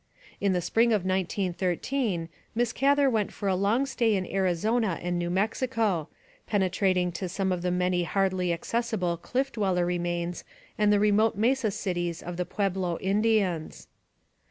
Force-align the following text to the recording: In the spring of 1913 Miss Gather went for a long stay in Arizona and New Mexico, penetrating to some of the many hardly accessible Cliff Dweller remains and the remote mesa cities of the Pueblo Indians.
In 0.39 0.53
the 0.53 0.61
spring 0.61 0.93
of 0.93 1.05
1913 1.05 2.27
Miss 2.55 2.73
Gather 2.73 3.07
went 3.07 3.31
for 3.31 3.47
a 3.47 3.53
long 3.55 3.85
stay 3.85 4.15
in 4.15 4.25
Arizona 4.25 4.97
and 4.99 5.19
New 5.19 5.29
Mexico, 5.29 6.09
penetrating 6.47 7.11
to 7.11 7.29
some 7.29 7.51
of 7.51 7.61
the 7.61 7.69
many 7.69 8.01
hardly 8.05 8.51
accessible 8.51 9.15
Cliff 9.15 9.51
Dweller 9.51 9.85
remains 9.85 10.43
and 10.75 10.91
the 10.91 10.99
remote 10.99 11.35
mesa 11.37 11.69
cities 11.69 12.23
of 12.23 12.37
the 12.37 12.45
Pueblo 12.45 12.97
Indians. 12.97 13.87